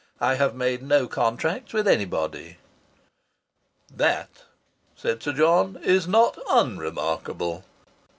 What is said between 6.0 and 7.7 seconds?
not unremarkable.